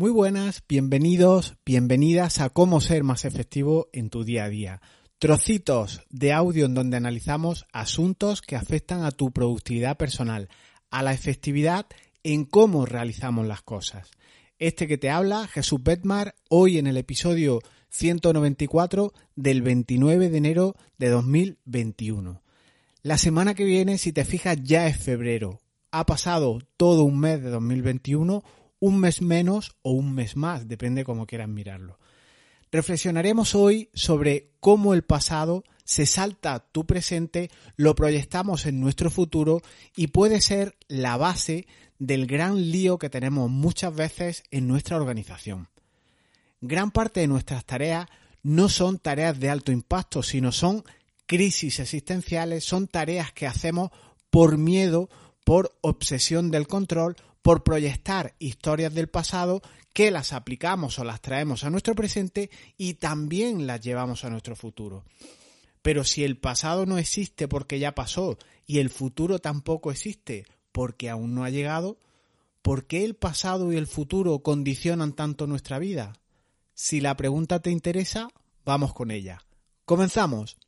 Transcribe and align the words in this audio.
Muy 0.00 0.12
buenas, 0.12 0.62
bienvenidos, 0.68 1.56
bienvenidas 1.66 2.40
a 2.40 2.50
cómo 2.50 2.80
ser 2.80 3.02
más 3.02 3.24
efectivo 3.24 3.88
en 3.92 4.10
tu 4.10 4.22
día 4.22 4.44
a 4.44 4.48
día. 4.48 4.80
Trocitos 5.18 6.02
de 6.08 6.32
audio 6.32 6.66
en 6.66 6.74
donde 6.74 6.96
analizamos 6.96 7.66
asuntos 7.72 8.40
que 8.40 8.54
afectan 8.54 9.02
a 9.02 9.10
tu 9.10 9.32
productividad 9.32 9.96
personal, 9.96 10.50
a 10.92 11.02
la 11.02 11.12
efectividad 11.12 11.86
en 12.22 12.44
cómo 12.44 12.86
realizamos 12.86 13.48
las 13.48 13.62
cosas. 13.62 14.12
Este 14.60 14.86
que 14.86 14.98
te 14.98 15.10
habla, 15.10 15.48
Jesús 15.48 15.82
Betmar, 15.82 16.36
hoy 16.48 16.78
en 16.78 16.86
el 16.86 16.96
episodio 16.96 17.58
194 17.88 19.12
del 19.34 19.62
29 19.62 20.30
de 20.30 20.38
enero 20.38 20.76
de 20.98 21.08
2021. 21.08 22.40
La 23.02 23.18
semana 23.18 23.54
que 23.54 23.64
viene, 23.64 23.98
si 23.98 24.12
te 24.12 24.24
fijas, 24.24 24.58
ya 24.62 24.86
es 24.86 24.96
febrero. 24.96 25.58
Ha 25.90 26.06
pasado 26.06 26.60
todo 26.76 27.02
un 27.02 27.18
mes 27.18 27.42
de 27.42 27.50
2021 27.50 28.44
un 28.80 28.98
mes 28.98 29.22
menos 29.22 29.76
o 29.82 29.92
un 29.92 30.14
mes 30.14 30.36
más, 30.36 30.68
depende 30.68 31.04
cómo 31.04 31.26
quieran 31.26 31.54
mirarlo. 31.54 31.98
Reflexionaremos 32.70 33.54
hoy 33.54 33.90
sobre 33.94 34.50
cómo 34.60 34.92
el 34.92 35.02
pasado 35.02 35.64
se 35.84 36.04
salta 36.04 36.60
tu 36.70 36.84
presente, 36.84 37.50
lo 37.76 37.94
proyectamos 37.94 38.66
en 38.66 38.78
nuestro 38.78 39.10
futuro 39.10 39.62
y 39.96 40.08
puede 40.08 40.42
ser 40.42 40.76
la 40.86 41.16
base 41.16 41.66
del 41.98 42.26
gran 42.26 42.70
lío 42.70 42.98
que 42.98 43.08
tenemos 43.08 43.50
muchas 43.50 43.94
veces 43.94 44.42
en 44.50 44.68
nuestra 44.68 44.96
organización. 44.96 45.68
Gran 46.60 46.90
parte 46.90 47.20
de 47.20 47.26
nuestras 47.26 47.64
tareas 47.64 48.06
no 48.42 48.68
son 48.68 48.98
tareas 48.98 49.40
de 49.40 49.48
alto 49.48 49.72
impacto, 49.72 50.22
sino 50.22 50.52
son 50.52 50.84
crisis 51.26 51.80
existenciales, 51.80 52.64
son 52.64 52.86
tareas 52.86 53.32
que 53.32 53.46
hacemos 53.46 53.90
por 54.30 54.58
miedo, 54.58 55.08
por 55.44 55.74
obsesión 55.80 56.50
del 56.50 56.66
control 56.66 57.16
por 57.48 57.62
proyectar 57.62 58.34
historias 58.38 58.92
del 58.92 59.08
pasado 59.08 59.62
que 59.94 60.10
las 60.10 60.34
aplicamos 60.34 60.98
o 60.98 61.04
las 61.04 61.22
traemos 61.22 61.64
a 61.64 61.70
nuestro 61.70 61.94
presente 61.94 62.50
y 62.76 62.92
también 62.92 63.66
las 63.66 63.80
llevamos 63.80 64.22
a 64.22 64.28
nuestro 64.28 64.54
futuro. 64.54 65.06
Pero 65.80 66.04
si 66.04 66.24
el 66.24 66.36
pasado 66.36 66.84
no 66.84 66.98
existe 66.98 67.48
porque 67.48 67.78
ya 67.78 67.94
pasó 67.94 68.36
y 68.66 68.80
el 68.80 68.90
futuro 68.90 69.38
tampoco 69.38 69.90
existe 69.90 70.44
porque 70.72 71.08
aún 71.08 71.34
no 71.34 71.42
ha 71.42 71.48
llegado, 71.48 71.98
¿por 72.60 72.86
qué 72.86 73.06
el 73.06 73.16
pasado 73.16 73.72
y 73.72 73.78
el 73.78 73.86
futuro 73.86 74.40
condicionan 74.40 75.14
tanto 75.14 75.46
nuestra 75.46 75.78
vida? 75.78 76.20
Si 76.74 77.00
la 77.00 77.16
pregunta 77.16 77.60
te 77.60 77.70
interesa, 77.70 78.28
vamos 78.66 78.92
con 78.92 79.10
ella. 79.10 79.42
Comenzamos. 79.86 80.58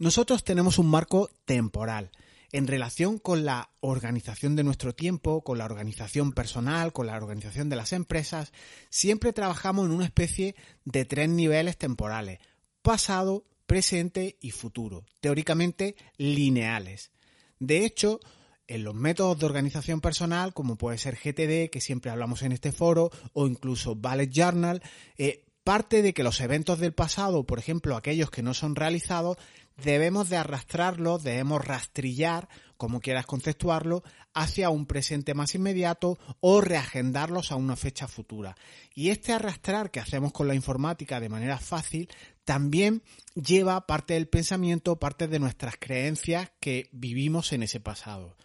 Nosotros 0.00 0.44
tenemos 0.44 0.78
un 0.78 0.88
marco 0.88 1.28
temporal 1.44 2.10
en 2.52 2.66
relación 2.66 3.18
con 3.18 3.44
la 3.44 3.68
organización 3.80 4.56
de 4.56 4.64
nuestro 4.64 4.94
tiempo, 4.94 5.44
con 5.44 5.58
la 5.58 5.66
organización 5.66 6.32
personal, 6.32 6.94
con 6.94 7.06
la 7.06 7.16
organización 7.16 7.68
de 7.68 7.76
las 7.76 7.92
empresas. 7.92 8.50
Siempre 8.88 9.34
trabajamos 9.34 9.84
en 9.84 9.92
una 9.92 10.06
especie 10.06 10.54
de 10.86 11.04
tres 11.04 11.28
niveles 11.28 11.76
temporales, 11.76 12.38
pasado, 12.80 13.44
presente 13.66 14.38
y 14.40 14.52
futuro, 14.52 15.04
teóricamente 15.20 15.96
lineales. 16.16 17.10
De 17.58 17.84
hecho, 17.84 18.20
en 18.68 18.84
los 18.84 18.94
métodos 18.94 19.38
de 19.38 19.44
organización 19.44 20.00
personal, 20.00 20.54
como 20.54 20.76
puede 20.76 20.96
ser 20.96 21.16
GTD, 21.16 21.68
que 21.70 21.82
siempre 21.82 22.10
hablamos 22.10 22.40
en 22.40 22.52
este 22.52 22.72
foro, 22.72 23.10
o 23.34 23.46
incluso 23.46 23.96
Ballet 23.96 24.30
Journal, 24.32 24.82
eh, 25.18 25.44
parte 25.62 26.00
de 26.00 26.14
que 26.14 26.24
los 26.24 26.40
eventos 26.40 26.78
del 26.78 26.94
pasado, 26.94 27.44
por 27.44 27.58
ejemplo, 27.58 27.96
aquellos 27.96 28.30
que 28.30 28.42
no 28.42 28.54
son 28.54 28.76
realizados, 28.76 29.36
debemos 29.76 30.28
de 30.28 30.36
arrastrarlos, 30.36 31.22
debemos 31.22 31.64
rastrillar, 31.64 32.48
como 32.76 33.00
quieras 33.00 33.26
conceptuarlo, 33.26 34.02
hacia 34.32 34.70
un 34.70 34.86
presente 34.86 35.34
más 35.34 35.54
inmediato 35.54 36.18
o 36.40 36.60
reagendarlos 36.60 37.52
a 37.52 37.56
una 37.56 37.76
fecha 37.76 38.08
futura. 38.08 38.56
Y 38.94 39.10
este 39.10 39.32
arrastrar 39.32 39.90
que 39.90 40.00
hacemos 40.00 40.32
con 40.32 40.48
la 40.48 40.54
informática 40.54 41.20
de 41.20 41.28
manera 41.28 41.58
fácil 41.58 42.08
también 42.44 43.02
lleva 43.34 43.86
parte 43.86 44.14
del 44.14 44.28
pensamiento, 44.28 44.98
parte 44.98 45.28
de 45.28 45.38
nuestras 45.38 45.76
creencias 45.78 46.50
que 46.60 46.88
vivimos 46.92 47.52
en 47.52 47.62
ese 47.62 47.80
pasado. 47.80 48.36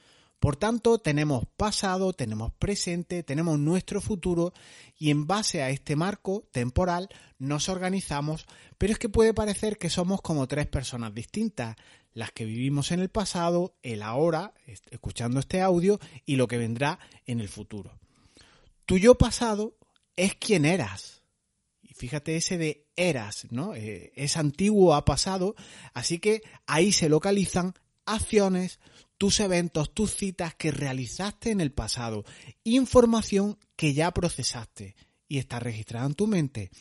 Por 0.45 0.57
tanto, 0.57 1.00
tenemos 1.00 1.47
pasado, 1.57 2.13
tenemos 2.13 2.53
presente, 2.53 3.23
tenemos 3.23 3.57
nuestro 3.57 4.00
futuro 4.00 4.53
y 4.95 5.09
en 5.09 5.25
base 5.25 5.63
a 5.63 5.72
este 5.72 5.95
marco 5.95 6.47
temporal 6.51 7.09
nos 7.39 7.67
organizamos, 7.67 8.45
pero 8.78 8.94
es 8.94 9.00
que 9.00 9.09
puede 9.09 9.34
parecer 9.34 9.79
que 9.79 9.89
somos 9.89 10.22
como 10.22 10.45
tres 10.45 10.67
personas 10.67 11.16
distintas, 11.16 11.75
las 12.13 12.31
que 12.31 12.45
vivimos 12.45 12.91
en 12.91 13.00
el 13.00 13.09
pasado, 13.09 13.73
el 13.81 14.03
ahora, 14.03 14.53
escuchando 14.91 15.39
este 15.39 15.61
audio, 15.61 16.00
y 16.28 16.35
lo 16.35 16.47
que 16.47 16.59
vendrá 16.59 17.00
en 17.25 17.39
el 17.39 17.50
futuro. 17.50 17.97
Tu 18.85 19.00
yo 19.00 19.16
pasado 19.16 19.75
es 20.16 20.35
quien 20.35 20.66
eras. 20.66 21.23
Y 21.81 21.95
fíjate 21.95 22.35
ese 22.35 22.59
de 22.59 22.85
eras, 22.95 23.47
¿no? 23.50 23.73
Eh, 23.73 24.13
es 24.16 24.38
antiguo, 24.38 24.94
ha 24.94 25.05
pasado, 25.05 25.55
así 25.95 26.19
que 26.19 26.44
ahí 26.67 26.91
se 26.91 27.09
localizan 27.09 27.73
acciones, 28.05 28.79
tus 29.17 29.39
eventos, 29.39 29.93
tus 29.93 30.15
citas 30.15 30.55
que 30.55 30.71
realizaste 30.71 31.51
en 31.51 31.61
el 31.61 31.71
pasado, 31.71 32.25
información 32.63 33.57
que 33.75 33.93
ya 33.93 34.11
procesaste 34.11 34.95
y 35.27 35.37
está 35.37 35.59
registrada 35.59 36.05
en 36.05 36.13
tu 36.15 36.27
mente. 36.27 36.71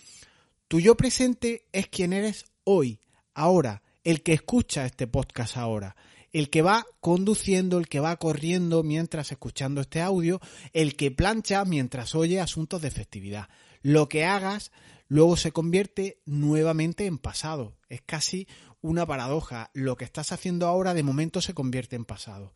Tu 0.68 0.80
yo 0.80 0.96
presente 0.96 1.66
es 1.72 1.88
quien 1.88 2.12
eres 2.12 2.46
hoy, 2.64 3.00
ahora, 3.34 3.82
el 4.02 4.22
que 4.22 4.32
escucha 4.32 4.86
este 4.86 5.06
podcast 5.06 5.56
ahora, 5.56 5.96
el 6.32 6.50
que 6.50 6.62
va 6.62 6.84
conduciendo, 7.00 7.78
el 7.78 7.88
que 7.88 8.00
va 8.00 8.16
corriendo 8.16 8.82
mientras 8.82 9.30
escuchando 9.30 9.80
este 9.80 10.00
audio, 10.00 10.40
el 10.72 10.96
que 10.96 11.10
plancha 11.10 11.64
mientras 11.64 12.14
oye 12.14 12.40
asuntos 12.40 12.82
de 12.82 12.90
festividad. 12.90 13.48
Lo 13.82 14.08
que 14.08 14.24
hagas 14.24 14.72
luego 15.08 15.36
se 15.36 15.52
convierte 15.52 16.20
nuevamente 16.26 17.06
en 17.06 17.18
pasado. 17.18 17.76
Es 17.88 18.02
casi 18.02 18.48
una 18.84 19.06
paradoja. 19.06 19.70
Lo 19.72 19.96
que 19.96 20.04
estás 20.04 20.30
haciendo 20.30 20.66
ahora 20.66 20.92
de 20.92 21.02
momento 21.02 21.40
se 21.40 21.54
convierte 21.54 21.96
en 21.96 22.04
pasado. 22.04 22.52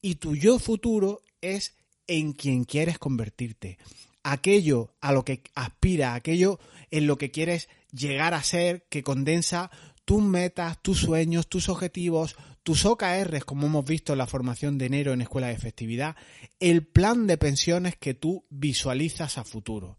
Y 0.00 0.14
tu 0.14 0.34
yo 0.34 0.58
futuro 0.58 1.22
es 1.42 1.76
en 2.06 2.32
quien 2.32 2.64
quieres 2.64 2.98
convertirte. 2.98 3.78
Aquello 4.22 4.94
a 5.02 5.12
lo 5.12 5.26
que 5.26 5.42
aspira, 5.54 6.14
aquello 6.14 6.58
en 6.90 7.06
lo 7.06 7.18
que 7.18 7.30
quieres 7.30 7.68
llegar 7.92 8.32
a 8.32 8.42
ser, 8.42 8.86
que 8.88 9.02
condensa 9.02 9.70
tus 10.06 10.22
metas, 10.22 10.80
tus 10.80 11.00
sueños, 11.00 11.48
tus 11.48 11.68
objetivos, 11.68 12.36
tus 12.62 12.86
OKRs, 12.86 13.44
como 13.44 13.66
hemos 13.66 13.84
visto 13.84 14.12
en 14.12 14.18
la 14.18 14.26
formación 14.26 14.78
de 14.78 14.86
enero 14.86 15.12
en 15.12 15.20
Escuela 15.20 15.48
de 15.48 15.58
Festividad, 15.58 16.16
el 16.60 16.86
plan 16.86 17.26
de 17.26 17.36
pensiones 17.36 17.96
que 17.96 18.14
tú 18.14 18.46
visualizas 18.48 19.36
a 19.36 19.44
futuro. 19.44 19.98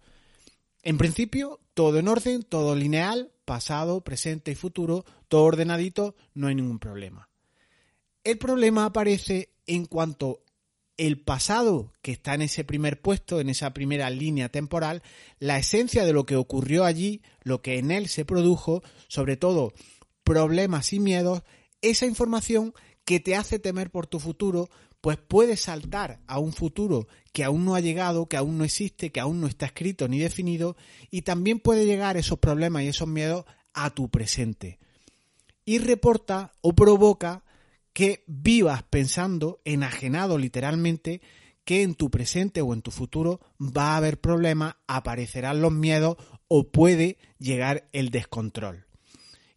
En 0.81 0.97
principio, 0.97 1.59
todo 1.73 1.99
en 1.99 2.07
orden, 2.07 2.43
todo 2.43 2.75
lineal, 2.75 3.31
pasado, 3.45 4.01
presente 4.01 4.51
y 4.51 4.55
futuro, 4.55 5.05
todo 5.27 5.43
ordenadito, 5.43 6.15
no 6.33 6.47
hay 6.47 6.55
ningún 6.55 6.79
problema. 6.79 7.29
El 8.23 8.37
problema 8.37 8.85
aparece 8.85 9.49
en 9.65 9.85
cuanto 9.85 10.43
el 10.97 11.21
pasado 11.21 11.93
que 12.01 12.11
está 12.11 12.33
en 12.33 12.41
ese 12.41 12.65
primer 12.65 13.01
puesto, 13.01 13.39
en 13.39 13.49
esa 13.49 13.73
primera 13.73 14.09
línea 14.09 14.49
temporal, 14.49 15.01
la 15.39 15.57
esencia 15.57 16.03
de 16.03 16.11
lo 16.11 16.25
que 16.25 16.35
ocurrió 16.35 16.83
allí, 16.83 17.21
lo 17.41 17.61
que 17.61 17.77
en 17.77 17.91
él 17.91 18.09
se 18.09 18.25
produjo, 18.25 18.83
sobre 19.07 19.37
todo 19.37 19.73
problemas 20.23 20.91
y 20.91 20.99
miedos, 20.99 21.43
esa 21.81 22.05
información 22.05 22.73
que 23.05 23.19
te 23.19 23.35
hace 23.35 23.59
temer 23.59 23.89
por 23.89 24.07
tu 24.07 24.19
futuro, 24.19 24.69
pues 25.01 25.17
puede 25.17 25.55
saltar 25.55 26.19
a 26.27 26.39
un 26.39 26.53
futuro 26.53 27.07
que 27.31 27.43
aún 27.43 27.65
no 27.65 27.75
ha 27.75 27.79
llegado, 27.79 28.27
que 28.27 28.37
aún 28.37 28.57
no 28.57 28.63
existe, 28.63 29.11
que 29.11 29.19
aún 29.19 29.39
no 29.39 29.47
está 29.47 29.67
escrito 29.67 30.07
ni 30.07 30.19
definido, 30.19 30.75
y 31.09 31.21
también 31.21 31.59
puede 31.59 31.85
llegar 31.85 32.17
esos 32.17 32.39
problemas 32.39 32.83
y 32.83 32.87
esos 32.87 33.07
miedos 33.07 33.45
a 33.73 33.91
tu 33.91 34.09
presente. 34.09 34.79
Y 35.65 35.79
reporta 35.79 36.53
o 36.61 36.73
provoca 36.73 37.43
que 37.93 38.23
vivas 38.27 38.83
pensando, 38.83 39.61
enajenado 39.63 40.37
literalmente, 40.37 41.21
que 41.63 41.83
en 41.83 41.95
tu 41.95 42.09
presente 42.09 42.61
o 42.61 42.73
en 42.73 42.81
tu 42.81 42.91
futuro 42.91 43.39
va 43.59 43.93
a 43.93 43.97
haber 43.97 44.19
problemas, 44.19 44.75
aparecerán 44.87 45.61
los 45.61 45.71
miedos 45.71 46.17
o 46.47 46.71
puede 46.71 47.17
llegar 47.37 47.87
el 47.93 48.09
descontrol. 48.09 48.85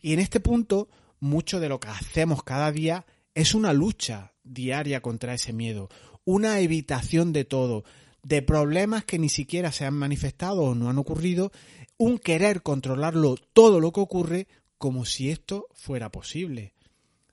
Y 0.03 0.13
en 0.13 0.21
este 0.21 0.41
punto, 0.41 0.89
mucho 1.21 1.59
de 1.59 1.69
lo 1.69 1.81
que 1.81 1.89
hacemos 1.89 2.43
cada 2.43 2.71
día 2.71 3.07
es 3.35 3.55
una 3.55 3.73
lucha 3.73 4.33
diaria 4.45 5.01
contra 5.01 5.35
ese 5.35 5.53
miedo, 5.53 5.89
una 6.25 6.61
evitación 6.61 7.33
de 7.33 7.45
todo, 7.45 7.85
de 8.23 8.43
problemas 8.43 9.05
que 9.05 9.19
ni 9.19 9.29
siquiera 9.29 9.73
se 9.73 9.85
han 9.85 9.95
manifestado 9.95 10.63
o 10.63 10.75
no 10.75 10.89
han 10.89 10.99
ocurrido, 10.99 11.53
un 11.97 12.19
querer 12.19 12.63
controlarlo 12.63 13.37
todo 13.53 13.81
lo 13.81 13.93
que 13.93 14.01
ocurre 14.01 14.49
como 14.79 15.05
si 15.05 15.31
esto 15.31 15.67
fuera 15.73 16.11
posible. 16.11 16.75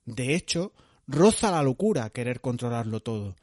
De 0.05 0.35
hecho, 0.35 0.73
roza 1.07 1.51
la 1.51 1.63
locura 1.63 2.09
querer 2.09 2.41
controlarlo 2.41 2.99
todo 2.99 3.35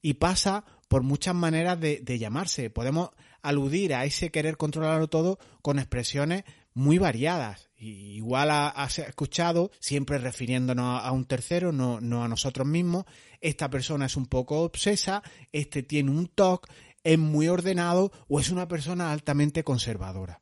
y 0.00 0.14
pasa 0.14 0.64
por 0.88 1.02
muchas 1.02 1.34
maneras 1.34 1.80
de, 1.80 2.00
de 2.00 2.18
llamarse. 2.18 2.70
Podemos 2.70 3.10
aludir 3.40 3.94
a 3.94 4.04
ese 4.04 4.30
querer 4.30 4.56
controlarlo 4.56 5.08
todo 5.08 5.38
con 5.62 5.78
expresiones 5.78 6.44
muy 6.74 6.98
variadas. 6.98 7.70
igual 7.76 8.50
has 8.50 8.98
escuchado, 8.98 9.70
siempre 9.80 10.18
refiriéndonos 10.18 11.02
a 11.02 11.10
un 11.12 11.24
tercero, 11.24 11.72
no, 11.72 12.00
no 12.00 12.24
a 12.24 12.28
nosotros 12.28 12.66
mismos, 12.66 13.04
esta 13.40 13.68
persona 13.68 14.06
es 14.06 14.16
un 14.16 14.26
poco 14.26 14.60
obsesa, 14.60 15.22
este 15.50 15.82
tiene 15.82 16.10
un 16.10 16.28
TOC, 16.28 16.68
es 17.02 17.18
muy 17.18 17.48
ordenado 17.48 18.12
o 18.28 18.38
es 18.38 18.50
una 18.50 18.68
persona 18.68 19.12
altamente 19.12 19.64
conservadora. 19.64 20.40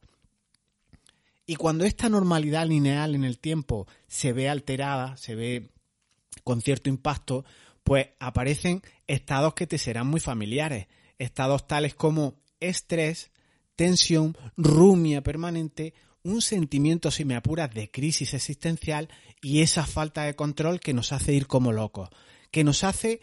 Y 1.46 1.56
cuando 1.56 1.84
esta 1.84 2.08
normalidad 2.08 2.66
lineal 2.66 3.14
en 3.14 3.24
el 3.24 3.38
tiempo 3.38 3.88
se 4.06 4.32
ve 4.32 4.48
alterada, 4.48 5.16
se 5.16 5.34
ve 5.34 5.72
con 6.44 6.62
cierto 6.62 6.88
impacto, 6.88 7.44
pues 7.82 8.10
aparecen 8.20 8.82
estados 9.06 9.54
que 9.54 9.66
te 9.66 9.78
serán 9.78 10.06
muy 10.06 10.20
familiares. 10.20 10.86
Estados 11.18 11.66
tales 11.66 11.94
como 11.94 12.36
estrés, 12.60 13.32
tensión, 13.74 14.36
rumia 14.56 15.22
permanente, 15.22 15.94
un 16.22 16.42
sentimiento, 16.42 17.10
si 17.10 17.24
me 17.24 17.36
apuras, 17.36 17.72
de 17.72 17.90
crisis 17.90 18.34
existencial 18.34 19.08
y 19.40 19.62
esa 19.62 19.86
falta 19.86 20.24
de 20.24 20.34
control 20.34 20.80
que 20.80 20.94
nos 20.94 21.12
hace 21.12 21.32
ir 21.32 21.46
como 21.46 21.72
locos, 21.72 22.10
que 22.50 22.64
nos 22.64 22.84
hace 22.84 23.20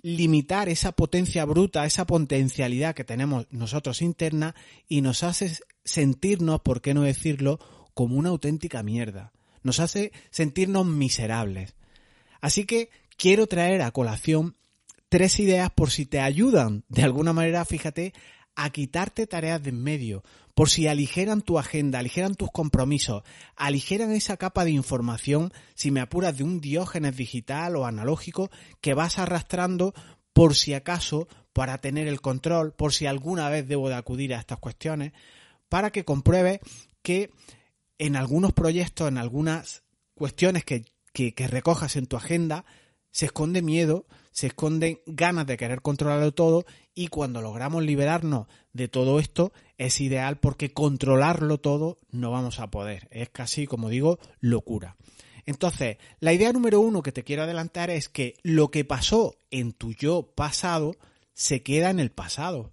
limitar 0.00 0.68
esa 0.68 0.92
potencia 0.92 1.44
bruta, 1.44 1.84
esa 1.84 2.06
potencialidad 2.06 2.94
que 2.94 3.04
tenemos 3.04 3.46
nosotros 3.50 4.02
interna 4.02 4.54
y 4.88 5.00
nos 5.00 5.22
hace 5.22 5.58
sentirnos, 5.84 6.60
por 6.60 6.80
qué 6.80 6.94
no 6.94 7.02
decirlo, 7.02 7.58
como 7.94 8.16
una 8.16 8.28
auténtica 8.28 8.82
mierda. 8.82 9.32
Nos 9.62 9.80
hace 9.80 10.12
sentirnos 10.30 10.86
miserables. 10.86 11.74
Así 12.40 12.64
que 12.64 12.90
quiero 13.16 13.48
traer 13.48 13.82
a 13.82 13.90
colación 13.90 14.56
tres 15.08 15.40
ideas 15.40 15.70
por 15.70 15.90
si 15.90 16.06
te 16.06 16.20
ayudan 16.20 16.84
de 16.88 17.02
alguna 17.02 17.32
manera, 17.32 17.64
fíjate, 17.64 18.12
a 18.60 18.70
quitarte 18.70 19.28
tareas 19.28 19.62
de 19.62 19.70
en 19.70 19.80
medio, 19.80 20.24
por 20.52 20.68
si 20.68 20.88
aligeran 20.88 21.42
tu 21.42 21.60
agenda, 21.60 22.00
aligeran 22.00 22.34
tus 22.34 22.50
compromisos, 22.50 23.22
aligeran 23.54 24.10
esa 24.10 24.36
capa 24.36 24.64
de 24.64 24.72
información, 24.72 25.52
si 25.76 25.92
me 25.92 26.00
apuras 26.00 26.36
de 26.36 26.42
un 26.42 26.60
diógenes 26.60 27.16
digital 27.16 27.76
o 27.76 27.86
analógico 27.86 28.50
que 28.80 28.94
vas 28.94 29.20
arrastrando 29.20 29.94
por 30.32 30.56
si 30.56 30.74
acaso, 30.74 31.28
para 31.52 31.78
tener 31.78 32.08
el 32.08 32.20
control, 32.20 32.72
por 32.72 32.92
si 32.92 33.06
alguna 33.06 33.48
vez 33.48 33.68
debo 33.68 33.88
de 33.88 33.94
acudir 33.94 34.34
a 34.34 34.40
estas 34.40 34.58
cuestiones, 34.58 35.12
para 35.68 35.90
que 35.90 36.04
compruebes 36.04 36.58
que 37.02 37.30
en 37.98 38.16
algunos 38.16 38.52
proyectos, 38.52 39.06
en 39.06 39.18
algunas 39.18 39.84
cuestiones 40.14 40.64
que, 40.64 40.84
que, 41.12 41.32
que 41.32 41.46
recojas 41.46 41.94
en 41.94 42.06
tu 42.06 42.16
agenda, 42.16 42.64
se 43.18 43.26
esconde 43.26 43.62
miedo, 43.62 44.06
se 44.30 44.46
esconden 44.46 45.00
ganas 45.04 45.44
de 45.44 45.56
querer 45.56 45.82
controlarlo 45.82 46.30
todo 46.30 46.64
y 46.94 47.08
cuando 47.08 47.42
logramos 47.42 47.82
liberarnos 47.82 48.46
de 48.72 48.86
todo 48.86 49.18
esto 49.18 49.52
es 49.76 50.00
ideal 50.00 50.38
porque 50.38 50.72
controlarlo 50.72 51.58
todo 51.58 51.98
no 52.12 52.30
vamos 52.30 52.60
a 52.60 52.70
poder. 52.70 53.08
Es 53.10 53.28
casi, 53.30 53.66
como 53.66 53.88
digo, 53.88 54.20
locura. 54.38 54.94
Entonces, 55.46 55.96
la 56.20 56.32
idea 56.32 56.52
número 56.52 56.78
uno 56.78 57.02
que 57.02 57.10
te 57.10 57.24
quiero 57.24 57.42
adelantar 57.42 57.90
es 57.90 58.08
que 58.08 58.36
lo 58.44 58.70
que 58.70 58.84
pasó 58.84 59.34
en 59.50 59.72
tu 59.72 59.94
yo 59.94 60.32
pasado 60.36 60.94
se 61.34 61.64
queda 61.64 61.90
en 61.90 61.98
el 61.98 62.12
pasado. 62.12 62.72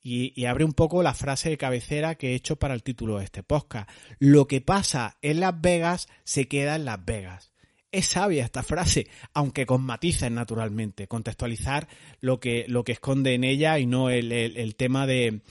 Y, 0.00 0.32
y, 0.40 0.44
abre 0.44 0.64
un 0.64 0.74
poco 0.74 1.02
la 1.02 1.14
frase 1.14 1.50
de 1.50 1.58
cabecera 1.58 2.14
que 2.14 2.30
he 2.30 2.34
hecho 2.36 2.54
para 2.54 2.74
el 2.74 2.84
título 2.84 3.18
de 3.18 3.24
este 3.24 3.42
podcast. 3.42 3.90
Lo 4.20 4.46
que 4.46 4.60
pasa 4.60 5.16
en 5.22 5.40
Las 5.40 5.60
Vegas 5.60 6.06
se 6.22 6.46
queda 6.46 6.76
en 6.76 6.84
Las 6.84 7.04
Vegas 7.04 7.51
es 7.92 8.06
sabia 8.06 8.44
esta 8.44 8.62
frase, 8.62 9.06
aunque 9.34 9.66
con 9.66 9.82
matices 9.82 10.30
naturalmente, 10.30 11.06
contextualizar 11.06 11.86
lo 12.20 12.40
que, 12.40 12.64
lo 12.66 12.84
que 12.84 12.92
esconde 12.92 13.34
en 13.34 13.44
ella 13.44 13.78
y 13.78 13.86
no 13.86 14.08
el, 14.08 14.74
tema 14.76 15.06
de, 15.06 15.42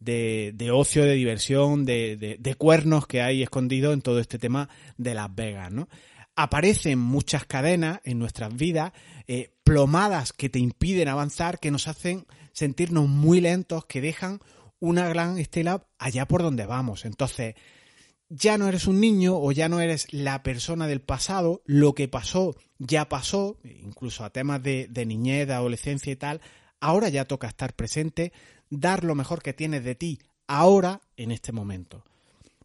de, 0.00 0.70
ocio, 0.72 1.04
de 1.04 1.14
diversión, 1.14 1.84
de, 1.84 2.36
de, 2.38 2.54
cuernos 2.56 3.06
que 3.06 3.22
hay 3.22 3.42
escondido 3.42 3.92
en 3.92 4.02
todo 4.02 4.18
este 4.18 4.38
tema 4.38 4.68
de 4.98 5.14
Las 5.14 5.32
Vegas, 5.34 5.70
¿no? 5.72 5.88
Aparecen 6.34 6.98
muchas 6.98 7.46
cadenas 7.46 8.00
en 8.04 8.18
nuestras 8.18 8.54
vidas, 8.54 8.92
eh, 9.26 9.52
plomadas 9.64 10.34
que 10.34 10.50
te 10.50 10.58
impiden 10.58 11.08
avanzar, 11.08 11.58
que 11.58 11.70
nos 11.70 11.88
hacen 11.88 12.26
sentirnos 12.52 13.08
muy 13.08 13.40
lentos, 13.40 13.86
que 13.86 14.02
dejan 14.02 14.40
una 14.80 15.08
gran 15.08 15.38
estela 15.38 15.86
allá 15.98 16.26
por 16.26 16.42
donde 16.42 16.66
vamos. 16.66 17.06
Entonces, 17.06 17.54
ya 18.28 18.58
no 18.58 18.68
eres 18.68 18.86
un 18.86 19.00
niño 19.00 19.36
o 19.36 19.52
ya 19.52 19.68
no 19.68 19.80
eres 19.80 20.12
la 20.12 20.42
persona 20.42 20.86
del 20.86 21.00
pasado, 21.00 21.62
lo 21.66 21.94
que 21.94 22.08
pasó 22.08 22.56
ya 22.78 23.08
pasó, 23.08 23.58
incluso 23.64 24.24
a 24.24 24.30
temas 24.30 24.62
de, 24.62 25.04
niñez, 25.06 25.46
de 25.46 25.54
adolescencia 25.54 26.12
y 26.12 26.16
tal, 26.16 26.40
ahora 26.80 27.08
ya 27.08 27.24
toca 27.24 27.48
estar 27.48 27.74
presente, 27.74 28.32
dar 28.70 29.04
lo 29.04 29.14
mejor 29.14 29.42
que 29.42 29.52
tienes 29.52 29.84
de 29.84 29.94
ti 29.94 30.20
ahora, 30.46 31.00
en 31.16 31.32
este 31.32 31.52
momento. 31.52 32.04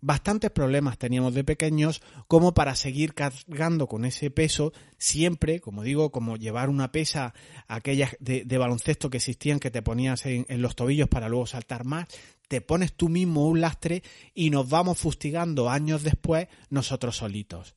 Bastantes 0.03 0.49
problemas 0.49 0.97
teníamos 0.97 1.35
de 1.35 1.43
pequeños 1.43 2.01
como 2.27 2.55
para 2.55 2.75
seguir 2.75 3.13
cargando 3.13 3.85
con 3.85 4.03
ese 4.03 4.31
peso 4.31 4.73
siempre, 4.97 5.59
como 5.59 5.83
digo, 5.83 6.11
como 6.11 6.37
llevar 6.37 6.69
una 6.69 6.91
pesa, 6.91 7.35
aquellas 7.67 8.17
de, 8.19 8.57
baloncesto 8.57 9.11
que 9.11 9.17
existían 9.17 9.59
que 9.59 9.69
te 9.69 9.83
ponías 9.83 10.25
en, 10.25 10.47
en 10.49 10.61
los 10.63 10.75
tobillos 10.75 11.07
para 11.07 11.29
luego 11.29 11.45
saltar 11.45 11.85
más, 11.85 12.07
te 12.47 12.61
pones 12.61 12.93
tú 12.93 13.09
mismo 13.09 13.47
un 13.47 13.61
lastre 13.61 14.01
y 14.33 14.49
nos 14.49 14.67
vamos 14.67 14.97
fustigando 14.97 15.69
años 15.69 16.01
después 16.01 16.47
nosotros 16.71 17.17
solitos. 17.17 17.75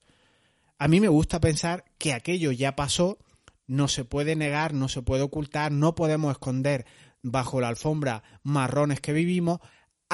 A 0.79 0.89
mí 0.89 1.01
me 1.01 1.09
gusta 1.09 1.41
pensar 1.41 1.85
que 1.99 2.15
aquello 2.15 2.53
ya 2.53 2.75
pasó, 2.75 3.19
no 3.67 3.87
se 3.87 4.05
puede 4.05 4.35
negar, 4.35 4.73
no 4.73 4.89
se 4.89 5.03
puede 5.03 5.23
ocultar, 5.23 5.73
no 5.73 5.95
podemos 5.95 6.33
esconder 6.33 6.87
bajo 7.23 7.61
la 7.61 7.69
alfombra 7.69 8.23
marrones 8.43 9.01
que 9.01 9.13
vivimos, 9.13 9.61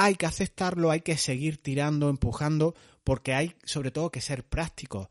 hay 0.02 0.14
que 0.14 0.24
aceptarlo, 0.24 0.90
hay 0.90 1.02
que 1.02 1.18
seguir 1.18 1.58
tirando, 1.58 2.08
empujando, 2.08 2.74
porque 3.04 3.34
hay 3.34 3.54
sobre 3.64 3.90
todo 3.90 4.10
que 4.10 4.22
ser 4.22 4.48
prácticos. 4.48 5.08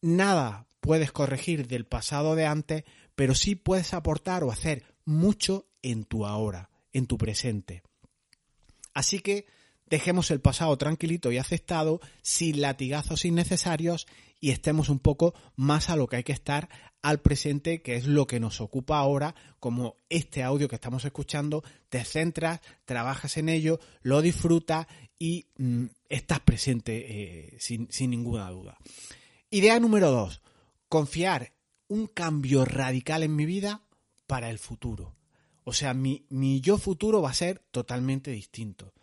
Nada 0.00 0.68
puedes 0.80 1.10
corregir 1.10 1.66
del 1.66 1.86
pasado 1.86 2.36
de 2.36 2.46
antes, 2.46 2.84
pero 3.16 3.34
sí 3.34 3.56
puedes 3.56 3.92
aportar 3.94 4.44
o 4.44 4.52
hacer 4.52 4.84
mucho 5.04 5.66
en 5.82 6.04
tu 6.04 6.24
ahora, 6.24 6.70
en 6.92 7.08
tu 7.08 7.18
presente. 7.18 7.82
Así 8.94 9.18
que 9.18 9.46
dejemos 9.90 10.30
el 10.30 10.40
pasado 10.40 10.76
tranquilito 10.76 11.32
y 11.32 11.38
aceptado, 11.38 12.00
sin 12.22 12.60
latigazos 12.60 13.24
innecesarios 13.24 14.06
y 14.40 14.50
estemos 14.50 14.88
un 14.88 14.98
poco 14.98 15.34
más 15.56 15.90
a 15.90 15.96
lo 15.96 16.06
que 16.06 16.16
hay 16.16 16.24
que 16.24 16.32
estar 16.32 16.68
al 17.02 17.20
presente, 17.20 17.82
que 17.82 17.96
es 17.96 18.06
lo 18.06 18.26
que 18.26 18.40
nos 18.40 18.60
ocupa 18.60 18.98
ahora, 18.98 19.34
como 19.60 19.96
este 20.08 20.42
audio 20.42 20.68
que 20.68 20.76
estamos 20.76 21.04
escuchando, 21.04 21.62
te 21.88 22.04
centras, 22.04 22.60
trabajas 22.84 23.36
en 23.36 23.48
ello, 23.48 23.80
lo 24.02 24.22
disfrutas 24.22 24.86
y 25.18 25.46
mm, 25.56 25.86
estás 26.08 26.40
presente 26.40 27.06
eh, 27.08 27.56
sin, 27.58 27.90
sin 27.90 28.10
ninguna 28.10 28.50
duda. 28.50 28.78
Idea 29.50 29.80
número 29.80 30.10
dos, 30.10 30.42
confiar 30.88 31.52
un 31.88 32.06
cambio 32.06 32.64
radical 32.64 33.22
en 33.22 33.34
mi 33.34 33.46
vida 33.46 33.82
para 34.26 34.50
el 34.50 34.58
futuro. 34.58 35.16
O 35.64 35.72
sea, 35.72 35.92
mi, 35.92 36.24
yo 36.62 36.78
futuro 36.78 37.20
va 37.20 37.30
a 37.30 37.34
ser 37.34 37.62
totalmente 37.70 38.30
distinto. 38.30 38.94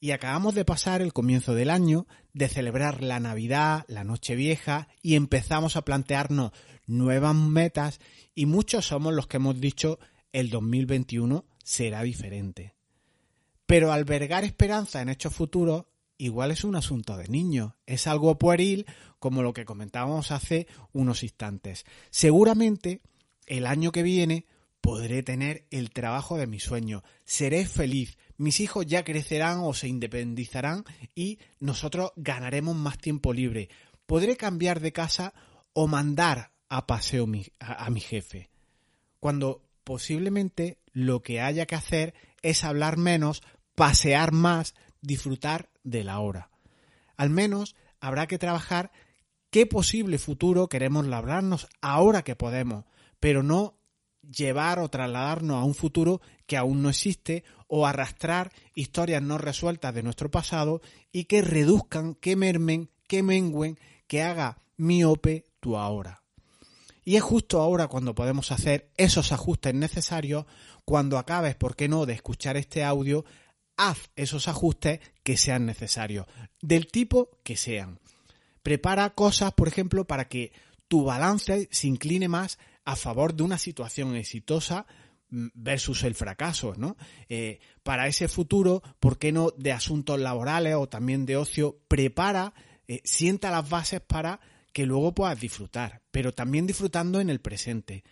Y 0.00 0.12
acabamos 0.12 0.54
de 0.54 0.64
pasar 0.64 1.02
el 1.02 1.12
comienzo 1.12 1.54
del 1.54 1.70
año, 1.70 2.06
de 2.32 2.48
celebrar 2.48 3.02
la 3.02 3.18
Navidad, 3.18 3.84
la 3.88 4.04
Nochevieja, 4.04 4.88
y 5.02 5.16
empezamos 5.16 5.76
a 5.76 5.82
plantearnos 5.82 6.52
nuevas 6.86 7.34
metas, 7.34 7.98
y 8.34 8.46
muchos 8.46 8.86
somos 8.86 9.12
los 9.12 9.26
que 9.26 9.38
hemos 9.38 9.60
dicho 9.60 9.98
el 10.32 10.50
2021 10.50 11.44
será 11.64 12.02
diferente. 12.02 12.74
Pero 13.66 13.92
albergar 13.92 14.44
esperanza 14.44 15.02
en 15.02 15.08
hechos 15.08 15.34
futuros 15.34 15.86
igual 16.16 16.50
es 16.50 16.64
un 16.64 16.76
asunto 16.76 17.16
de 17.16 17.28
niño, 17.28 17.76
es 17.86 18.06
algo 18.06 18.38
pueril 18.38 18.86
como 19.18 19.42
lo 19.42 19.52
que 19.52 19.64
comentábamos 19.64 20.30
hace 20.30 20.66
unos 20.92 21.22
instantes. 21.22 21.84
Seguramente 22.10 23.02
el 23.46 23.66
año 23.66 23.92
que 23.92 24.02
viene 24.02 24.46
podré 24.80 25.22
tener 25.22 25.66
el 25.70 25.90
trabajo 25.90 26.36
de 26.36 26.46
mi 26.46 26.60
sueño, 26.60 27.02
seré 27.24 27.66
feliz, 27.66 28.18
mis 28.36 28.60
hijos 28.60 28.86
ya 28.86 29.04
crecerán 29.04 29.58
o 29.60 29.74
se 29.74 29.88
independizarán 29.88 30.84
y 31.14 31.38
nosotros 31.60 32.12
ganaremos 32.16 32.76
más 32.76 32.98
tiempo 32.98 33.32
libre, 33.32 33.68
podré 34.06 34.36
cambiar 34.36 34.80
de 34.80 34.92
casa 34.92 35.34
o 35.72 35.86
mandar 35.86 36.52
a 36.68 36.86
paseo 36.86 37.26
a, 37.60 37.84
a 37.84 37.90
mi 37.90 38.00
jefe, 38.00 38.50
cuando 39.20 39.68
posiblemente 39.84 40.78
lo 40.92 41.22
que 41.22 41.40
haya 41.40 41.66
que 41.66 41.74
hacer 41.74 42.14
es 42.42 42.64
hablar 42.64 42.96
menos, 42.96 43.42
pasear 43.74 44.32
más, 44.32 44.74
disfrutar 45.00 45.70
de 45.82 46.04
la 46.04 46.20
hora. 46.20 46.50
Al 47.16 47.30
menos 47.30 47.74
habrá 48.00 48.26
que 48.26 48.38
trabajar 48.38 48.92
qué 49.50 49.66
posible 49.66 50.18
futuro 50.18 50.68
queremos 50.68 51.06
labrarnos 51.06 51.68
ahora 51.80 52.22
que 52.22 52.36
podemos, 52.36 52.84
pero 53.20 53.42
no 53.42 53.77
llevar 54.30 54.78
o 54.78 54.88
trasladarnos 54.88 55.56
a 55.56 55.64
un 55.64 55.74
futuro 55.74 56.20
que 56.46 56.56
aún 56.56 56.82
no 56.82 56.90
existe 56.90 57.44
o 57.66 57.86
arrastrar 57.86 58.52
historias 58.74 59.22
no 59.22 59.38
resueltas 59.38 59.94
de 59.94 60.02
nuestro 60.02 60.30
pasado 60.30 60.80
y 61.12 61.24
que 61.24 61.42
reduzcan, 61.42 62.14
que 62.14 62.36
mermen, 62.36 62.90
que 63.06 63.22
mengüen, 63.22 63.78
que 64.06 64.22
haga 64.22 64.58
miope 64.76 65.44
tu 65.60 65.76
ahora. 65.76 66.22
Y 67.04 67.16
es 67.16 67.22
justo 67.22 67.60
ahora 67.60 67.88
cuando 67.88 68.14
podemos 68.14 68.52
hacer 68.52 68.90
esos 68.96 69.32
ajustes 69.32 69.74
necesarios, 69.74 70.44
cuando 70.84 71.18
acabes, 71.18 71.54
¿por 71.54 71.74
qué 71.74 71.88
no?, 71.88 72.04
de 72.04 72.12
escuchar 72.12 72.56
este 72.56 72.84
audio, 72.84 73.24
haz 73.76 74.10
esos 74.16 74.48
ajustes 74.48 75.00
que 75.22 75.36
sean 75.36 75.64
necesarios, 75.64 76.26
del 76.60 76.86
tipo 76.88 77.30
que 77.44 77.56
sean. 77.56 77.98
Prepara 78.62 79.10
cosas, 79.10 79.52
por 79.52 79.68
ejemplo, 79.68 80.06
para 80.06 80.28
que 80.28 80.52
tu 80.88 81.04
balance 81.04 81.68
se 81.70 81.86
incline 81.86 82.28
más 82.28 82.58
a 82.88 82.96
favor 82.96 83.34
de 83.34 83.42
una 83.42 83.58
situación 83.58 84.16
exitosa 84.16 84.86
mm, 85.28 85.48
versus 85.52 86.04
el 86.04 86.14
fracaso, 86.14 86.72
¿no? 86.78 86.96
Eh, 87.28 87.60
para 87.82 88.06
ese 88.06 88.28
futuro, 88.28 88.82
¿por 88.98 89.18
qué 89.18 89.30
no 89.30 89.50
de 89.50 89.72
asuntos 89.72 90.18
laborales 90.18 90.74
o 90.74 90.88
también 90.88 91.26
de 91.26 91.36
ocio? 91.36 91.82
Prepara, 91.86 92.54
eh, 92.86 93.02
sienta 93.04 93.50
las 93.50 93.68
bases 93.68 94.00
para 94.00 94.40
que 94.72 94.86
luego 94.86 95.14
puedas 95.14 95.38
disfrutar, 95.38 96.00
pero 96.10 96.32
también 96.32 96.66
disfrutando 96.66 97.20
en 97.20 97.28
el 97.28 97.42
presente. 97.42 98.04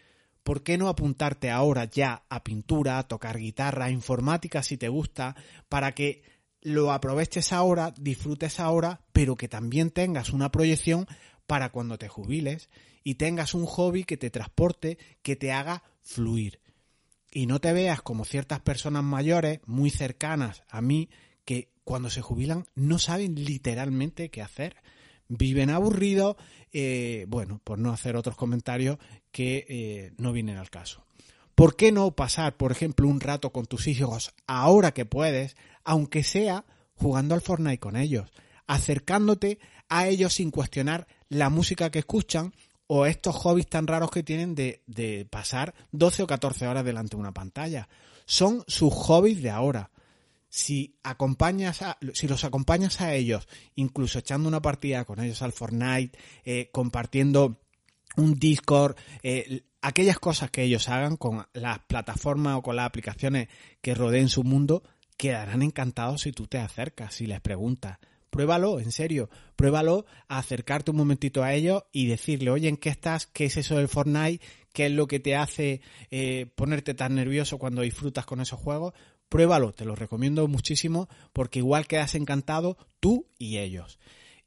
¿Por 0.43 0.63
qué 0.63 0.77
no 0.77 0.89
apuntarte 0.89 1.51
ahora 1.51 1.87
ya 1.87 2.27
a 2.29 2.45
pintura, 2.45 2.99
a 2.99 3.09
tocar 3.09 3.39
guitarra, 3.39 3.87
a 3.87 3.91
informática 3.91 4.63
si 4.63 4.77
te 4.77 4.89
gusta, 4.89 5.37
para 5.71 5.93
que 5.93 6.23
lo 6.61 6.93
aproveches 6.93 7.55
ahora, 7.55 7.95
disfrutes 7.99 8.61
ahora, 8.61 9.01
pero 9.15 9.37
que 9.37 9.49
también 9.49 9.91
tengas 9.91 10.35
una 10.35 10.51
proyección 10.51 11.07
para 11.47 11.71
cuando 11.71 11.99
te 11.99 12.09
jubiles 12.09 12.69
y 13.05 13.15
tengas 13.15 13.55
un 13.55 13.67
hobby 13.67 14.05
que 14.05 14.17
te 14.17 14.31
transporte, 14.31 14.99
que 15.23 15.37
te 15.37 15.53
haga 15.53 15.83
fluir. 16.03 16.61
Y 17.31 17.47
no 17.47 17.61
te 17.61 17.73
veas 17.73 18.03
como 18.03 18.25
ciertas 18.25 18.61
personas 18.61 19.05
mayores, 19.05 19.61
muy 19.67 19.91
cercanas 19.91 20.63
a 20.69 20.81
mí, 20.81 21.09
que 21.45 21.71
cuando 21.85 22.11
se 22.11 22.23
jubilan 22.23 22.67
no 22.75 22.99
saben 22.99 23.35
literalmente 23.35 24.31
qué 24.31 24.43
hacer 24.43 24.77
viven 25.29 25.71
aburridos, 25.71 26.37
eh, 26.73 27.27
bueno, 27.29 27.61
por 27.65 27.79
no 27.79 27.93
hacer 27.93 28.17
otros 28.17 28.37
comentarios 28.37 28.99
que 29.33 29.67
eh, 29.69 30.13
no 30.19 30.33
vienen 30.33 30.57
al 30.57 30.71
caso. 30.71 31.05
¿Por 31.55 31.77
qué 31.77 31.91
no 31.91 32.11
pasar, 32.11 32.57
por 32.57 32.71
ejemplo, 32.71 33.09
un 33.09 33.21
rato 33.21 33.51
con 33.51 33.67
tus 33.67 33.87
hijos 33.87 34.35
ahora 34.47 34.93
que 34.93 35.07
puedes, 35.07 35.57
aunque 35.85 36.23
sea 36.23 36.65
jugando 36.95 37.35
al 37.35 37.41
Fortnite 37.41 37.79
con 37.79 37.97
ellos, 37.97 38.31
acercándote 38.67 39.59
a 39.89 40.09
ellos 40.09 40.35
sin 40.35 40.51
cuestionar 40.51 41.07
la 41.29 41.51
música 41.51 41.91
que 41.91 42.01
escuchan 42.01 42.53
o 42.87 43.07
estos 43.07 43.35
hobbies 43.37 43.69
tan 43.69 43.87
raros 43.87 44.11
que 44.11 44.23
tienen 44.23 44.55
de, 44.55 45.29
pasar 45.31 45.75
12 45.93 46.23
o 46.23 46.27
14 46.27 46.67
horas 46.67 46.85
delante 46.85 47.17
de 47.17 47.21
una 47.21 47.33
pantalla? 47.33 47.89
Son 48.25 48.65
sus 48.67 48.93
hobbies 48.93 49.43
de 49.43 49.51
ahora 49.51 49.91
si 50.49 50.97
acompañas 51.03 51.83
a, 51.83 51.99
si 52.15 52.29
los 52.29 52.45
acompañas 52.45 53.01
a 53.01 53.13
ellos, 53.15 53.47
incluso 53.75 54.19
echando 54.19 54.49
una 54.49 54.63
partida 54.63 55.05
con 55.05 55.21
ellos 55.21 55.43
al 55.43 55.53
Fortnite, 55.53 56.17
eh, 56.45 56.71
compartiendo 56.73 57.61
un 58.17 58.35
Discord, 58.39 58.97
eh, 59.23 59.65
aquellas 59.83 60.19
cosas 60.19 60.51
que 60.51 60.63
ellos 60.63 60.89
hagan 60.89 61.17
con 61.17 61.47
las 61.53 61.81
plataformas 61.81 62.57
o 62.57 62.63
con 62.63 62.77
las 62.77 62.87
aplicaciones 62.87 63.49
que 63.81 63.95
rodeen 63.95 64.29
su 64.29 64.45
mundo, 64.45 64.83
quedarán 65.17 65.63
encantados 65.63 66.23
si 66.23 66.33
tú 66.33 66.47
te 66.47 66.59
acercas, 66.59 67.15
si 67.15 67.27
les 67.27 67.41
preguntas. 67.41 67.99
Pruébalo, 68.37 68.81
en 68.81 68.93
serio, 68.93 69.31
pruébalo 69.57 70.05
a 70.29 70.37
acercarte 70.37 70.91
un 70.91 70.99
momentito 70.99 71.43
a 71.43 71.55
ellos 71.55 71.85
y 71.91 72.07
decirle, 72.07 72.51
oye, 72.51 72.69
¿en 72.69 72.77
qué 72.77 72.91
estás? 72.91 73.27
¿Qué 73.27 73.47
es 73.47 73.57
eso 73.57 73.79
del 73.79 73.89
Fortnite? 73.89 74.45
¿Qué 74.75 74.85
es 74.85 74.93
lo 74.93 75.07
que 75.07 75.21
te 75.21 75.37
hace 75.37 75.81
eh, 76.11 76.45
ponerte 76.55 76.93
tan 76.93 77.15
nervioso 77.15 77.57
cuando 77.57 77.81
disfrutas 77.81 78.27
con 78.27 78.43
esos 78.43 78.61
juegos? 78.61 78.93
Pruébalo, 79.31 79.73
te 79.73 79.87
lo 79.87 79.97
recomiendo 79.97 80.47
muchísimo 80.49 81.09
porque 81.33 81.61
igual 81.61 81.87
quedas 81.87 82.15
encantado 82.15 82.77
tú 83.01 83.27
y 83.39 83.57
ellos. 83.57 83.99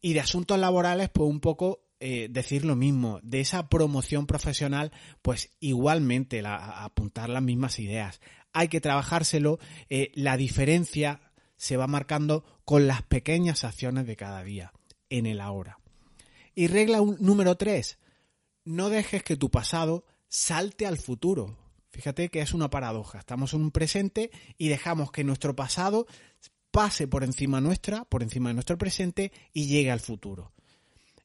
Y 0.02 0.14
de 0.14 0.20
asuntos 0.20 0.60
laborales, 0.60 1.10
pues 1.10 1.28
un 1.28 1.40
poco 1.40 1.88
eh, 2.00 2.28
decir 2.30 2.66
lo 2.66 2.76
mismo. 2.76 3.20
De 3.24 3.40
esa 3.40 3.70
promoción 3.70 4.28
profesional, 4.28 4.92
pues 5.24 5.56
igualmente 5.60 6.44
apuntar 6.46 7.28
las 7.30 7.42
mismas 7.42 7.80
ideas. 7.80 8.22
Hay 8.54 8.68
que 8.68 8.82
trabajárselo. 8.82 9.58
Eh, 9.90 10.12
la 10.14 10.38
diferencia 10.38 11.22
se 11.60 11.76
va 11.76 11.88
marcando 11.88 12.46
con 12.64 12.88
las 12.88 13.04
pequeñas 13.04 13.66
acciones 13.66 14.08
de 14.08 14.16
cada 14.16 14.44
día, 14.44 14.72
en 15.10 15.26
el 15.26 15.42
ahora. 15.42 15.78
Y 16.56 16.68
regla 16.68 17.00
número 17.20 17.58
tres, 17.58 18.00
no 18.64 18.90
dejes 18.90 19.24
que 19.24 19.36
tu 19.36 19.52
pasado 19.52 20.06
salte 20.30 20.88
al 20.88 20.98
futuro. 20.98 21.58
Fíjate 21.90 22.30
que 22.30 22.42
es 22.42 22.54
una 22.54 22.70
paradoja. 22.70 23.20
Estamos 23.20 23.54
en 23.54 23.62
un 23.62 23.72
presente 23.72 24.32
y 24.58 24.70
dejamos 24.70 25.12
que 25.12 25.26
nuestro 25.26 25.54
pasado 25.56 26.08
pase 26.72 27.08
por 27.08 27.26
encima 27.26 27.60
nuestra, 27.60 28.06
por 28.06 28.24
encima 28.24 28.50
de 28.50 28.54
nuestro 28.54 28.78
presente 28.78 29.34
y 29.52 29.68
llegue 29.68 29.92
al 29.92 30.00
futuro. 30.00 30.54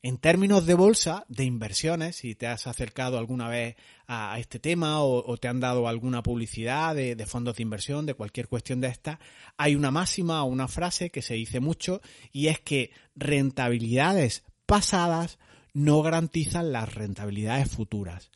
En 0.05 0.19
términos 0.19 0.67
de 0.67 0.75
bolsa, 0.75 1.25
de 1.29 1.45
inversiones, 1.45 2.17
si 2.17 2.35
te 2.35 2.47
has 2.47 2.67
acercado 2.67 3.17
alguna 3.17 3.49
vez 3.49 3.75
a 4.07 4.39
este 4.39 4.59
tema 4.59 5.03
o, 5.03 5.39
te 5.39 5.49
han 5.49 5.61
dado 5.61 5.89
alguna 5.89 6.23
publicidad 6.23 6.95
de, 6.95 7.17
fondos 7.25 7.57
de 7.57 7.63
inversión, 7.63 8.05
de 8.05 8.13
cualquier 8.13 8.49
cuestión 8.49 8.83
de 8.83 8.89
esta, 8.89 9.19
hay 9.57 9.75
una 9.75 9.91
máxima 9.91 10.45
o 10.45 10.49
una 10.49 10.69
frase 10.69 11.09
que 11.09 11.23
se 11.23 11.33
dice 11.33 11.59
mucho 11.59 12.03
y 12.33 12.49
es 12.49 12.61
que 12.61 12.91
rentabilidades 13.17 14.45
pasadas 14.67 15.39
no 15.73 16.03
garantizan 16.03 16.71
las 16.71 16.95
rentabilidades 16.95 17.71
futuras. 17.71 18.31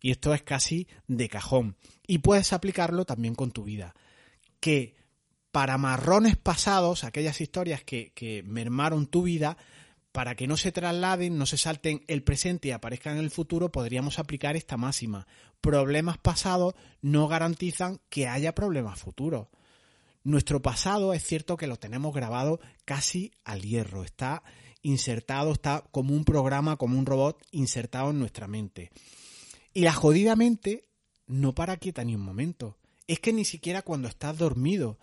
Y 0.00 0.10
esto 0.10 0.34
es 0.34 0.42
casi 0.42 0.88
de 1.06 1.28
cajón. 1.28 1.76
Y 2.04 2.18
puedes 2.18 2.52
aplicarlo 2.52 3.04
también 3.04 3.36
con 3.36 3.52
tu 3.52 3.62
vida. 3.62 3.94
Que 4.58 4.96
para 5.52 5.78
marrones 5.78 6.36
pasados, 6.36 7.04
aquellas 7.04 7.40
historias 7.40 7.84
que 7.84 8.42
mermaron 8.44 9.06
tu 9.06 9.22
vida, 9.22 9.56
para 10.12 10.34
que 10.34 10.46
no 10.46 10.56
se 10.56 10.72
trasladen, 10.72 11.38
no 11.38 11.46
se 11.46 11.56
salten 11.56 12.04
el 12.06 12.22
presente 12.22 12.68
y 12.68 12.70
aparezcan 12.70 13.16
en 13.16 13.24
el 13.24 13.30
futuro, 13.30 13.72
podríamos 13.72 14.18
aplicar 14.18 14.56
esta 14.56 14.76
máxima. 14.76 15.26
Problemas 15.60 16.18
pasados 16.18 16.74
no 17.00 17.28
garantizan 17.28 18.00
que 18.10 18.28
haya 18.28 18.54
problemas 18.54 19.00
futuros. 19.00 19.48
Nuestro 20.22 20.60
pasado 20.62 21.14
es 21.14 21.24
cierto 21.24 21.56
que 21.56 21.66
lo 21.66 21.78
tenemos 21.78 22.14
grabado 22.14 22.60
casi 22.84 23.32
al 23.44 23.62
hierro, 23.62 24.04
está 24.04 24.42
insertado, 24.82 25.52
está 25.52 25.82
como 25.90 26.14
un 26.14 26.24
programa, 26.24 26.76
como 26.76 26.98
un 26.98 27.06
robot 27.06 27.42
insertado 27.50 28.10
en 28.10 28.18
nuestra 28.18 28.46
mente. 28.46 28.90
Y 29.72 29.80
la 29.80 29.92
jodida 29.92 30.36
mente 30.36 30.84
no 31.26 31.54
para 31.54 31.78
quieta 31.78 32.04
ni 32.04 32.14
un 32.14 32.22
momento. 32.22 32.78
Es 33.06 33.18
que 33.20 33.32
ni 33.32 33.44
siquiera 33.44 33.82
cuando 33.82 34.08
estás 34.08 34.36
dormido. 34.36 34.98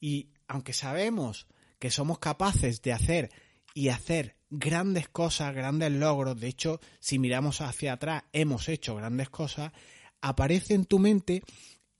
Y 0.00 0.30
aunque 0.48 0.72
sabemos 0.72 1.46
que 1.78 1.90
somos 1.90 2.18
capaces 2.18 2.80
de 2.82 2.92
hacer 2.92 3.30
y 3.74 3.88
hacer 3.88 4.36
grandes 4.58 5.08
cosas, 5.08 5.54
grandes 5.54 5.92
logros, 5.92 6.38
de 6.38 6.48
hecho, 6.48 6.80
si 7.00 7.18
miramos 7.18 7.60
hacia 7.60 7.94
atrás, 7.94 8.24
hemos 8.32 8.68
hecho 8.68 8.96
grandes 8.96 9.28
cosas, 9.28 9.72
aparece 10.20 10.74
en 10.74 10.84
tu 10.84 10.98
mente 10.98 11.42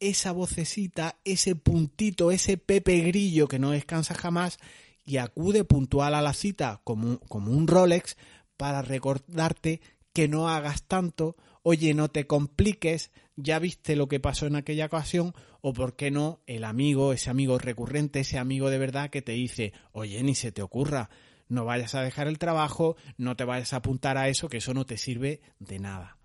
esa 0.01 0.33
vocecita, 0.33 1.19
ese 1.25 1.55
puntito, 1.55 2.31
ese 2.31 2.57
pepe 2.57 2.99
grillo 3.01 3.49
que 3.49 3.59
no 3.59 3.71
descansa 3.71 4.15
jamás 4.15 4.59
y 5.05 5.19
acude 5.19 5.65
puntual 5.65 6.15
a 6.15 6.23
la 6.23 6.33
cita 6.33 6.81
como, 6.85 7.21
como 7.21 7.53
un 7.53 7.67
Rolex 7.67 8.17
para 8.57 8.83
recordarte 8.83 9.81
que 10.13 10.29
no 10.29 10.49
hagas 10.49 10.85
tanto 10.85 11.37
oye, 11.65 11.95
no 11.95 12.09
te 12.09 12.27
compliques, 12.27 13.11
ya 13.37 13.59
viste 13.59 13.97
lo 13.97 14.07
que 14.07 14.21
pasó 14.21 14.47
en 14.47 14.55
aquella 14.55 14.87
ocasión, 14.87 15.33
o 15.63 15.73
por 15.73 15.97
qué 15.97 16.11
no, 16.11 16.43
el 16.47 16.63
amigo, 16.63 17.13
ese 17.13 17.31
amigo 17.31 17.59
recurrente, 17.59 18.21
ese 18.21 18.39
amigo 18.39 18.69
de 18.71 18.79
verdad 18.79 19.11
que 19.11 19.23
te 19.23 19.33
dice, 19.33 19.73
oye, 19.91 20.23
ni 20.23 20.35
se 20.35 20.53
te 20.53 20.63
ocurra, 20.63 21.09
no 21.49 21.65
vayas 21.65 21.95
a 21.95 22.03
dejar 22.03 22.29
el 22.29 22.39
trabajo, 22.39 22.97
no 23.17 23.37
te 23.37 23.45
vayas 23.45 23.73
a 23.73 23.77
apuntar 23.77 24.19
a 24.19 24.29
eso, 24.29 24.49
que 24.49 24.59
eso 24.59 24.75
no 24.75 24.87
te 24.87 24.97
sirve 24.97 25.41
de 25.59 25.79
nada. 25.79 26.17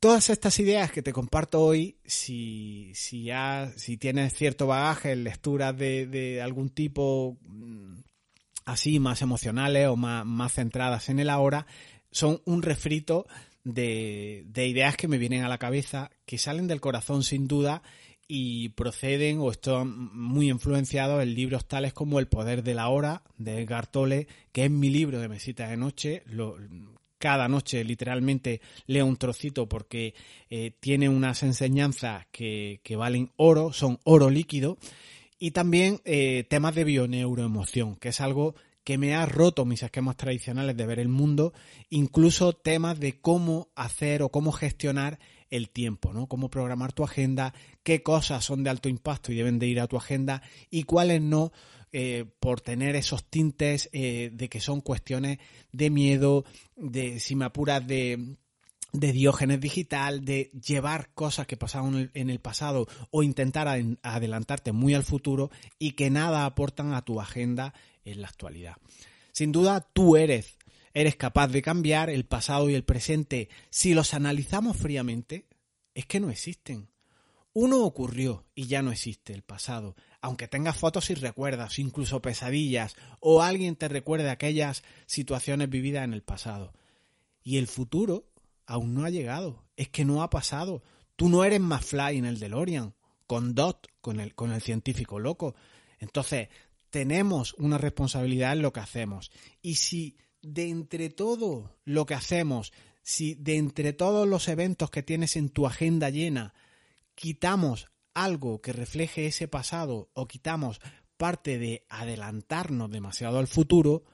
Todas 0.00 0.28
estas 0.28 0.58
ideas 0.58 0.92
que 0.92 1.02
te 1.02 1.14
comparto 1.14 1.62
hoy, 1.62 1.96
si, 2.04 2.92
si, 2.94 3.24
ya, 3.24 3.72
si 3.76 3.96
tienes 3.96 4.34
cierto 4.34 4.66
bagaje 4.66 5.12
en 5.12 5.24
lecturas 5.24 5.76
de, 5.76 6.06
de 6.06 6.42
algún 6.42 6.68
tipo 6.68 7.38
mm, 7.40 8.00
así, 8.66 8.98
más 8.98 9.22
emocionales 9.22 9.88
o 9.88 9.96
más, 9.96 10.26
más 10.26 10.52
centradas 10.52 11.08
en 11.08 11.20
el 11.20 11.30
ahora, 11.30 11.66
son 12.10 12.42
un 12.44 12.62
refrito 12.62 13.26
de, 13.64 14.44
ideas 14.54 14.96
que 14.96 15.08
me 15.08 15.18
vienen 15.18 15.42
a 15.42 15.48
la 15.48 15.58
cabeza, 15.58 16.10
que 16.26 16.38
salen 16.38 16.68
del 16.68 16.80
corazón 16.80 17.22
sin 17.22 17.48
duda 17.48 17.82
y 18.26 18.70
proceden 18.70 19.38
o 19.40 19.50
están 19.50 20.14
muy 20.16 20.50
influenciados 20.50 21.22
en 21.22 21.34
libros 21.34 21.66
tales 21.66 21.92
como 21.92 22.18
El 22.18 22.28
poder 22.28 22.62
de 22.62 22.74
la 22.74 22.88
hora 22.88 23.22
de 23.36 23.60
Edgar 23.60 23.86
Tolle, 23.86 24.26
que 24.52 24.64
es 24.64 24.70
mi 24.70 24.90
libro 24.90 25.20
de 25.20 25.28
mesitas 25.28 25.70
de 25.70 25.76
noche. 25.76 26.22
cada 27.18 27.48
noche 27.48 27.84
literalmente 27.84 28.60
leo 28.86 29.06
un 29.06 29.16
trocito 29.16 29.68
porque 29.68 30.14
eh, 30.50 30.72
tiene 30.80 31.08
unas 31.08 31.42
enseñanzas 31.42 32.26
que, 32.30 32.80
valen 32.96 33.30
oro, 33.36 33.72
son 33.72 33.98
oro 34.04 34.30
líquido. 34.30 34.78
Y 35.38 35.50
también 35.50 36.00
eh, 36.04 36.44
temas 36.48 36.74
de 36.74 36.84
bioneuroemoción, 36.84 37.96
que 37.96 38.10
es 38.10 38.20
algo 38.20 38.54
que 38.84 38.98
me 38.98 39.14
ha 39.14 39.26
roto 39.26 39.64
mis 39.64 39.82
esquemas 39.82 40.16
tradicionales 40.16 40.76
de 40.76 40.86
ver 40.86 40.98
el 40.98 41.08
mundo, 41.08 41.52
incluso 41.88 42.52
temas 42.52 43.00
de 43.00 43.18
cómo 43.20 43.68
hacer 43.74 44.22
o 44.22 44.28
cómo 44.28 44.52
gestionar 44.52 45.18
el 45.50 45.70
tiempo, 45.70 46.12
¿no? 46.12 46.26
Cómo 46.26 46.50
programar 46.50 46.92
tu 46.92 47.04
agenda, 47.04 47.54
qué 47.82 48.02
cosas 48.02 48.44
son 48.44 48.64
de 48.64 48.70
alto 48.70 48.88
impacto 48.88 49.32
y 49.32 49.36
deben 49.36 49.58
de 49.58 49.66
ir 49.66 49.80
a 49.80 49.86
tu 49.86 49.96
agenda 49.96 50.42
y 50.70 50.84
cuáles 50.84 51.20
no, 51.20 51.52
eh, 51.92 52.24
por 52.40 52.60
tener 52.60 52.96
esos 52.96 53.24
tintes 53.24 53.88
eh, 53.92 54.30
de 54.32 54.48
que 54.48 54.60
son 54.60 54.80
cuestiones 54.80 55.38
de 55.72 55.90
miedo, 55.90 56.44
de 56.76 57.20
si 57.20 57.36
me 57.36 57.44
apuras 57.44 57.86
de 57.86 58.36
de 58.94 59.12
diógenes 59.12 59.60
digital, 59.60 60.24
de 60.24 60.52
llevar 60.52 61.10
cosas 61.14 61.48
que 61.48 61.56
pasaron 61.56 62.12
en 62.14 62.30
el 62.30 62.38
pasado 62.38 62.86
o 63.10 63.24
intentar 63.24 63.68
adelantarte 64.02 64.70
muy 64.70 64.94
al 64.94 65.02
futuro 65.02 65.50
y 65.80 65.92
que 65.92 66.10
nada 66.10 66.46
aportan 66.46 66.94
a 66.94 67.02
tu 67.02 67.20
agenda 67.20 67.74
en 68.04 68.22
la 68.22 68.28
actualidad. 68.28 68.76
Sin 69.32 69.50
duda, 69.50 69.80
tú 69.92 70.16
eres, 70.16 70.56
eres 70.94 71.16
capaz 71.16 71.48
de 71.48 71.60
cambiar 71.60 72.08
el 72.08 72.24
pasado 72.24 72.70
y 72.70 72.74
el 72.74 72.84
presente. 72.84 73.48
Si 73.68 73.92
los 73.92 74.14
analizamos 74.14 74.76
fríamente, 74.76 75.46
es 75.94 76.06
que 76.06 76.20
no 76.20 76.30
existen. 76.30 76.88
Uno 77.52 77.84
ocurrió 77.84 78.46
y 78.54 78.66
ya 78.66 78.82
no 78.82 78.90
existe 78.90 79.32
el 79.32 79.42
pasado, 79.42 79.94
aunque 80.20 80.48
tengas 80.48 80.76
fotos 80.76 81.10
y 81.10 81.14
recuerdas, 81.14 81.78
incluso 81.78 82.20
pesadillas, 82.20 82.96
o 83.20 83.42
alguien 83.42 83.76
te 83.76 83.88
recuerde 83.88 84.30
aquellas 84.30 84.82
situaciones 85.06 85.68
vividas 85.68 86.04
en 86.04 86.14
el 86.14 86.22
pasado. 86.22 86.72
Y 87.44 87.58
el 87.58 87.68
futuro 87.68 88.26
aún 88.66 88.94
no 88.94 89.04
ha 89.04 89.10
llegado, 89.10 89.64
es 89.76 89.88
que 89.88 90.04
no 90.04 90.22
ha 90.22 90.30
pasado. 90.30 90.82
Tú 91.14 91.28
no 91.28 91.44
eres 91.44 91.60
más 91.60 91.84
fly 91.84 92.18
en 92.18 92.24
el 92.24 92.40
DeLorean, 92.40 92.94
con 93.26 93.54
Dot, 93.54 93.88
con 94.00 94.18
el, 94.18 94.34
con 94.34 94.52
el 94.52 94.60
científico 94.60 95.20
loco. 95.20 95.54
Entonces, 96.00 96.48
tenemos 96.90 97.54
una 97.54 97.78
responsabilidad 97.78 98.52
en 98.52 98.62
lo 98.62 98.72
que 98.72 98.80
hacemos. 98.80 99.30
Y 99.62 99.76
si 99.76 100.16
de 100.44 100.68
entre 100.68 101.10
todo 101.10 101.76
lo 101.84 102.06
que 102.06 102.14
hacemos, 102.14 102.72
si 103.02 103.34
de 103.34 103.56
entre 103.56 103.92
todos 103.92 104.28
los 104.28 104.48
eventos 104.48 104.90
que 104.90 105.02
tienes 105.02 105.36
en 105.36 105.48
tu 105.48 105.66
agenda 105.66 106.10
llena, 106.10 106.54
quitamos 107.14 107.88
algo 108.14 108.60
que 108.60 108.72
refleje 108.72 109.26
ese 109.26 109.48
pasado 109.48 110.10
o 110.14 110.26
quitamos 110.26 110.80
parte 111.16 111.58
de 111.58 111.84
adelantarnos 111.88 112.90
demasiado 112.90 113.38
al 113.38 113.46
futuro, 113.46 114.04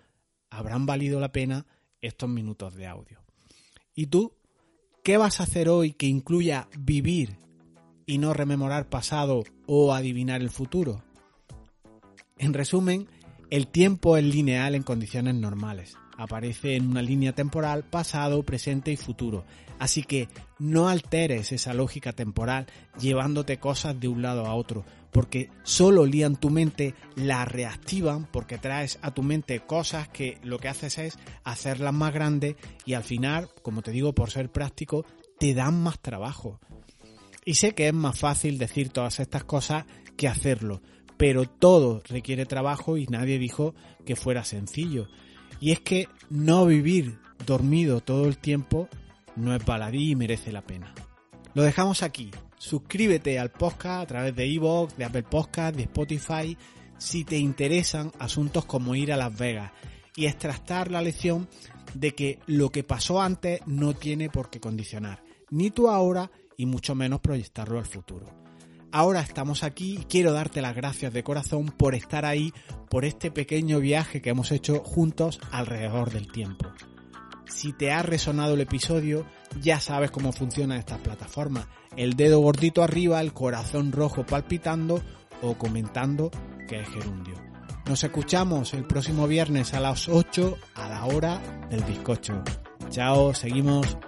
habrán 0.51 0.87
valido 0.87 1.21
la 1.21 1.33
pena 1.33 1.67
estos 2.01 2.29
minutos 2.29 2.75
de 2.75 2.87
audio. 2.87 3.21
¿Y 3.95 4.07
tú 4.07 4.41
¿Qué 5.03 5.17
vas 5.17 5.41
a 5.41 5.45
hacer 5.45 5.71
hoy 5.71 5.93
que 5.93 6.07
incluya 6.07 6.69
vivir 6.79 7.39
y 8.05 8.19
no 8.19 8.35
rememorar 8.35 8.91
pasado 8.91 9.45
o 9.67 9.95
adivinar 9.95 10.43
el 10.43 10.51
futuro? 10.51 11.03
En 12.37 12.53
resumen, 12.53 13.09
el 13.49 13.67
tiempo 13.67 14.19
es 14.19 14.25
lineal 14.25 14.75
en 14.75 14.83
condiciones 14.83 15.37
normales. 15.37 15.97
Aparece 16.21 16.77
en 16.77 16.91
una 16.91 17.01
línea 17.01 17.33
temporal 17.33 17.83
pasado, 17.83 18.43
presente 18.43 18.93
y 18.93 18.97
futuro. 18.97 19.47
Así 19.79 20.03
que 20.03 20.29
no 20.59 20.91
alteres 20.91 21.51
esa 21.51 21.73
lógica 21.73 22.13
temporal 22.13 22.67
llevándote 23.01 23.59
cosas 23.59 23.99
de 23.99 24.09
un 24.09 24.21
lado 24.21 24.45
a 24.45 24.55
otro, 24.55 24.85
porque 25.13 25.49
solo 25.63 26.05
lían 26.05 26.37
tu 26.37 26.51
mente, 26.51 26.95
la 27.17 27.47
reactivan 27.47 28.27
porque 28.27 28.59
traes 28.59 28.99
a 29.01 29.15
tu 29.15 29.23
mente 29.23 29.61
cosas 29.61 30.09
que 30.09 30.37
lo 30.43 30.59
que 30.59 30.69
haces 30.69 30.99
es 30.99 31.19
hacerlas 31.43 31.95
más 31.95 32.13
grandes 32.13 32.57
y 32.85 32.93
al 32.93 33.03
final, 33.03 33.49
como 33.63 33.81
te 33.81 33.91
digo, 33.91 34.15
por 34.15 34.31
ser 34.31 34.53
práctico, 34.53 35.07
te 35.39 35.55
dan 35.55 35.83
más 35.83 35.99
trabajo. 36.01 36.61
Y 37.47 37.55
sé 37.55 37.75
que 37.75 37.89
es 37.89 37.95
más 37.95 38.19
fácil 38.19 38.59
decir 38.59 38.91
todas 38.91 39.21
estas 39.21 39.45
cosas 39.45 39.87
que 40.19 40.29
hacerlo, 40.29 40.83
pero 41.17 41.47
todo 41.47 42.03
requiere 42.07 42.45
trabajo 42.45 42.99
y 42.99 43.07
nadie 43.07 43.39
dijo 43.39 43.75
que 44.05 44.17
fuera 44.17 44.45
sencillo. 44.45 45.09
Y 45.61 45.73
es 45.73 45.81
que 45.81 46.09
no 46.31 46.67
vivir 46.67 47.19
dormido 47.47 48.01
todo 48.01 48.27
el 48.27 48.39
tiempo 48.39 48.89
no 49.37 49.55
es 49.55 49.65
baladí 49.65 50.11
y 50.11 50.17
merece 50.17 50.53
la 50.53 50.63
pena. 50.63 50.95
Lo 51.55 51.63
dejamos 51.63 52.03
aquí. 52.03 52.31
Suscríbete 52.59 53.39
al 53.39 53.51
podcast 53.51 54.03
a 54.03 54.07
través 54.07 54.37
de 54.37 54.47
iVoox, 54.47 54.97
de 54.97 55.05
Apple 55.05 55.23
Podcast, 55.23 55.77
de 55.77 55.85
Spotify, 55.85 56.57
si 56.99 57.25
te 57.25 57.39
interesan 57.39 58.13
asuntos 58.19 58.67
como 58.67 58.95
ir 58.95 59.13
a 59.13 59.17
Las 59.17 59.37
Vegas 59.37 59.73
y 60.15 60.27
extractar 60.27 60.91
la 60.91 61.01
lección 61.01 61.49
de 61.95 62.15
que 62.15 62.39
lo 62.47 62.71
que 62.71 62.85
pasó 62.85 63.23
antes 63.23 63.63
no 63.67 63.95
tiene 63.95 64.29
por 64.29 64.51
qué 64.51 64.61
condicionar, 64.61 65.23
ni 65.51 65.71
tú 65.71 65.89
ahora 65.89 66.31
y 66.57 66.67
mucho 66.67 66.95
menos 66.95 67.21
proyectarlo 67.21 67.79
al 67.79 67.87
futuro. 67.87 68.40
Ahora 68.93 69.21
estamos 69.21 69.63
aquí 69.63 69.99
y 70.01 70.05
quiero 70.05 70.33
darte 70.33 70.61
las 70.61 70.75
gracias 70.75 71.13
de 71.13 71.23
corazón 71.23 71.67
por 71.67 71.95
estar 71.95 72.25
ahí, 72.25 72.53
por 72.89 73.05
este 73.05 73.31
pequeño 73.31 73.79
viaje 73.79 74.21
que 74.21 74.31
hemos 74.31 74.51
hecho 74.51 74.83
juntos 74.83 75.39
alrededor 75.53 76.11
del 76.11 76.31
tiempo. 76.31 76.67
Si 77.47 77.73
te 77.73 77.93
ha 77.93 78.03
resonado 78.03 78.55
el 78.55 78.61
episodio, 78.61 79.27
ya 79.61 79.79
sabes 79.81 80.11
cómo 80.11 80.33
funcionan 80.33 80.79
estas 80.79 80.99
plataformas. 80.99 81.67
El 81.97 82.15
dedo 82.15 82.41
gordito 82.41 82.83
arriba, 82.83 83.21
el 83.21 83.33
corazón 83.33 83.93
rojo 83.93 84.27
palpitando 84.27 85.03
o 85.43 85.55
comentando 85.55 86.31
que 86.69 86.81
es 86.81 86.89
gerundio. 86.89 87.35
Nos 87.87 88.03
escuchamos 88.05 88.75
el 88.75 88.85
próximo 88.85 89.27
viernes 89.27 89.73
a 89.75 89.81
las 89.81 90.09
8 90.09 90.57
a 90.75 90.89
la 90.89 91.05
hora 91.07 91.41
del 91.71 91.83
bizcocho. 91.85 92.43
Chao, 92.91 93.35
seguimos. 93.35 93.99